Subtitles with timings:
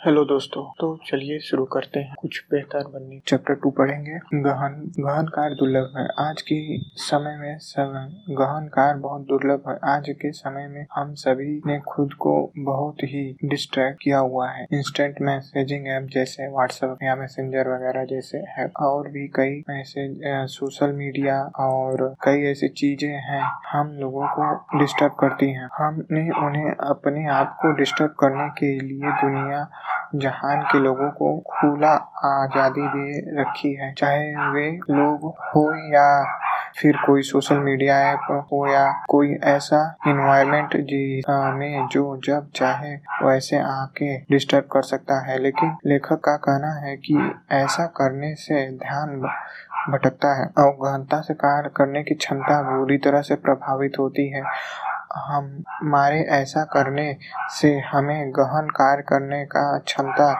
[0.00, 5.26] Hello दोस्तों तो चलिए शुरू करते हैं। कुछ बेहतर बनने चैप्टर टू पढ़ेंगे। गहन गहन
[5.26, 6.56] कार दुर्लभ है। आज के
[6.96, 7.90] समय में सब,
[8.30, 13.02] गहन कार बहुत दुर्लभ है। आज के समय में हम सभी ने खुद को बहुत
[13.02, 18.66] ही डिस्ट्रैक्ट किया हुआ है। इंस्टेंट मैसेजिंग ऐप जैसे व्हाट्सएप या मैसेंजर वगैरह जैसे है
[18.82, 20.18] और भी कई मैसेज
[20.50, 23.42] सोशल मीडिया और कई ऐसी चीज़ें हैं।
[23.72, 29.12] हम लोगों को डिस्टर्ब करती हैं। हमने उन्हें अपने आप को डिस्टर्ब करने के लिए
[29.22, 29.68] दुनिया
[30.14, 31.92] जहान के लोगों को खुला
[32.26, 36.06] आज़ादी दे रखी है। चाहे वे लोग हो या
[36.78, 40.74] फिर कोई सोशल मीडिया ऐप हो या कोई ऐसा इन्वायरमेंट
[41.58, 46.96] में जो जब चाहे वैसे आके डिस्टर्ब कर सकता है। लेकिन लेखक का कहना है
[46.96, 47.16] कि
[47.52, 49.20] ऐसा करने से ध्यान
[49.90, 54.42] भटकता है। और गहनता से कार्य करने की क्षमता बुरी तरह से प्रभावित होती है।
[55.16, 57.16] हमारे ऐसा करने
[57.50, 60.32] से हमें गहन कार्य करने का क्षमता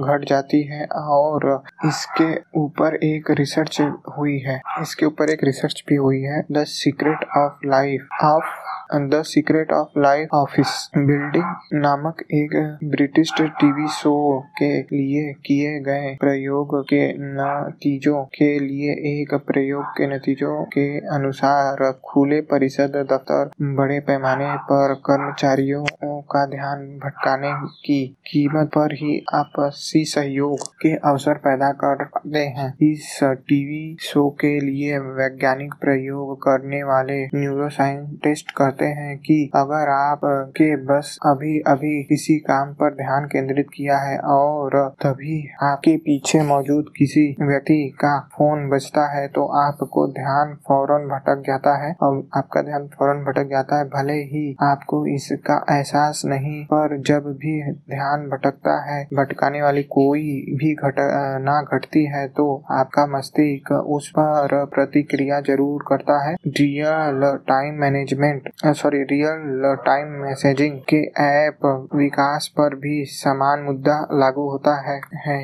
[0.00, 3.80] घट जाती है और इसके ऊपर एक रिसर्च
[4.18, 9.22] हुई है। इसके ऊपर एक रिसर्च भी हुई है। The secret of life of the
[9.22, 11.44] secret of life office building
[11.74, 14.12] नामक एक ब्रिटिश टीवी शो
[14.58, 21.92] के लिए किए गए प्रयोग के नतीजों के लिए एक प्रयोग के नतीजों के अनुसार
[22.04, 25.84] खुले परिषद दफ्तर बड़े पैमाने पर कर्मचारियों
[26.32, 27.52] का ध्यान भटकाने
[27.84, 34.58] की कीमत पर ही आपसी सहयोग के अवसर पैदा करते हैं। इस टीवी शो के
[34.60, 40.20] लिए वैज्ञानिक प्रयोग करने वाले न्यूरो साइंटिस्ट कहते हैं कि अगर आप
[40.56, 46.42] के बस अभी अभी किसी काम पर ध्यान केंद्रित किया है और तभी आपके पीछे
[46.44, 52.22] मौजूद किसी व्यक्ति का फ़ोन बजता है तो आपको ध्यान फ़ौरन भटक जाता है। और
[52.36, 57.60] आपका ध्यान फ़ौरन भटक जाता है, भले ही आपको इसका एहसास नहीं, पर जब भी
[57.90, 60.22] ध्यान भटकता है, भटकाने वाली कोई
[60.58, 60.94] भी घट
[61.42, 68.48] ना घटती है तो आपका मस्तिष्क उस पर प्रतिक्रिया ज़रूर करता है। Real time management
[68.72, 75.38] sorry real time messaging के ऐप विकास पर भी समान मुद्दा लागू होता है, है।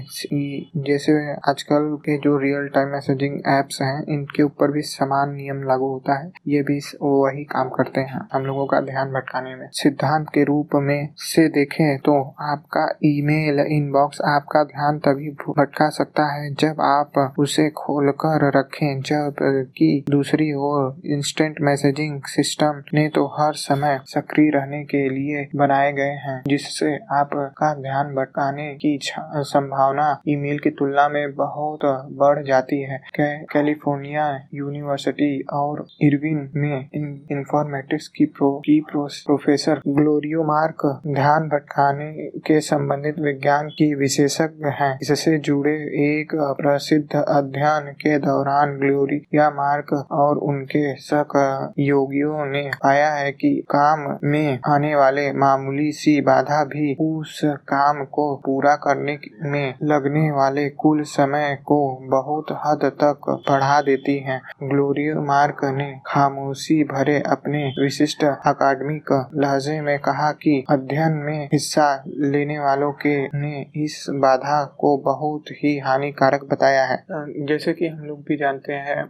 [0.85, 1.13] जैसे
[1.51, 6.19] आजकल के जो रियल टाइम मैसेजिंग एप्स हैं इनके ऊपर भी समान नियम लागू होता
[6.19, 10.45] है। ये भी वही काम करते हैं हम लोगों का ध्यान भटकाने में। सिद्धांत के
[10.45, 16.81] रूप में से देखें तो आपका ईमेल इनबॉक्स आपका ध्यान तभी भटका सकता है जब
[16.81, 19.35] आप उसे खोलकर रखें जब
[19.77, 25.93] कि दूसरी ओर इंस्टेंट मैसेजिंग सिस्टम ने तो हर समय सक्रिय रहने के लिए बनाए
[25.93, 28.99] गए हैं जिससे आपका ध्यान भटकाने की
[29.51, 31.85] संभावना ईमेल की तुलना में बहुत
[32.21, 36.89] बढ़ जाती है। कैलिफ़ोर्निया यूनिवर्सिटी और इरविन में
[37.33, 42.11] इंफॉर्मेटिक्स की प्रो की प्रो, प्रोफेसर ग्लोरियो मार्क ध्यान भटकाने
[42.47, 49.93] के संबंधित विज्ञान की विशेषज्ञ हैं। इससे जुड़े एक प्रसिद्ध अध्ययन के दौरान ग्लोरिया मार्क
[50.13, 56.95] और उनके सहयोगियों ने पाया है कि काम में आने वाले मामूली सी बाधा भी
[56.95, 63.81] उस काम को पूरा करने में लगने वाले कुल समय को बहुत हद तक बढ़ा
[63.81, 71.13] देती है। ग्लोरियो मार्क ने खामोशी भरे अपने विशिष्ट अकादमिक लहजे में कहा कि अध्ययन
[71.13, 77.05] में हिस्सा लेने वालों के ने इस बाधा को बहुत ही हानिकारक बताया है।
[77.47, 79.05] जैसे कि हम लोग भी जानते हैं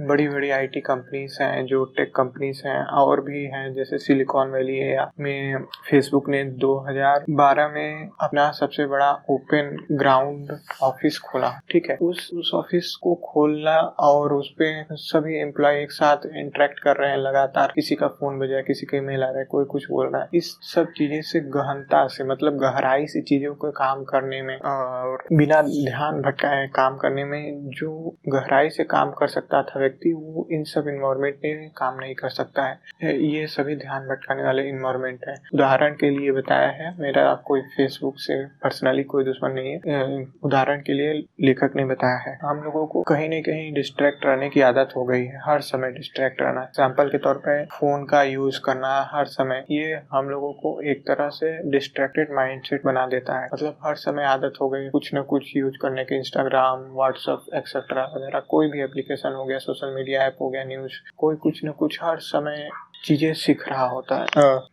[0.00, 4.76] बड़ी बड़ी आईटी कंपनीज़ हैं, जो टेक कंपनीज़ हैं, और भी हैं, जैसे सिलिकॉन वैली
[4.78, 10.52] है में फेसबुक ने 2012 में अपना सबसे बड़ा ओपन ग्राउंड
[10.82, 11.96] ऑफ़िस खोला, ठीक है?
[11.96, 17.10] उस उस ऑफ़िस को खोलना और उस पे सभी एम्प्लॉय एक साथ इंटरेक्ट कर रहे
[17.10, 20.06] हैं, लगातार किसी का फ़ोन बजा किसी का ईमेल आ रहा है, कोई कुछ बोल
[20.06, 24.42] रहा है। इस सब चीज़ें से गहनता से मतलब गहराई से चीज़ों को काम करने
[24.42, 29.80] में और बिना ध्यान भटकाए काम करने में जो गहराई से काम कर सकता था
[29.80, 34.42] व्यक्ति, वो इन सब इन्वायरमेंट में काम नहीं कर सकता है। ये सभी ध्यान भटकाने
[34.42, 39.52] वाले इन्वायरमेंट है। उदाहरण के लिए बताया है, मेरा कोई फेसबुक से पर्सनली कोई दुश्मन
[39.52, 43.72] नहीं है। उदाहरण के लिए लेखक ने बताया है, हम लोगों को कहीं न कहीं
[43.74, 47.64] डिस्ट्रैक्ट रहने की आदत हो गई है, हर समय डिस्ट्रैक्ट रहना। एग्ज़ाम्पल के तौर पर
[47.72, 52.84] फ़ोन का यूज़ करना हर समय, ये हम लोगों को एक तरह से डिस्ट्रैक्टेड माइंडसेट
[52.84, 56.16] बना देता है। मतलब हर समय आदत हो गई, कुछ न कुछ यूज़ करने के
[56.16, 60.92] इंस्टाग्राम व्हाट्सअप एक्सेट्रा वगैरह, कोई भी एप्लीकेशन हो गया सोशल मीडिया ऐप हो गया न्यूज़
[61.18, 62.68] कोई कुछ न कुछ हर समय
[63.04, 64.26] चीज़ें सीख रहा होता है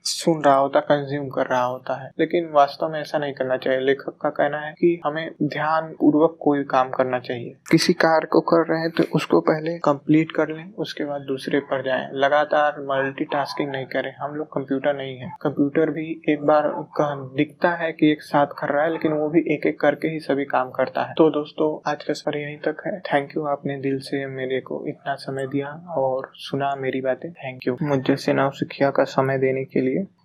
[0.06, 3.57] सुन रहा होता है कंज्यूम कर रहा होता है। लेकिन वास्तव में ऐसा नहीं करना
[3.57, 8.28] चाहिए। लेखक का कहना है कि हमें ध्यान पूर्वक कोई काम करना चाहिए। किसी कार्य
[8.31, 12.07] को कर रहे हैं तो उसको पहले कंप्लीट कर लें उसके बाद दूसरे पर जाएँ।
[12.16, 16.69] लगातार मल्टीटास्किंग नहीं करें। हम लोग कंप्यूटर नहीं है। कंप्यूटर भी एक बार
[17.36, 20.19] दिखता है कि एक साथ कर रहा है लेकिन वो भी एक एक करके ही
[20.22, 23.78] सभी काम करता है। तो दोस्तों आज का सफ़र यहीं तक है। थैंक यू आपने
[23.81, 25.68] दिल से मेरे को इतना समय दिया
[25.98, 30.06] और सुना मेरी बातें। थैंक यू मुझे से नव सिखिया का समय देने के लिए।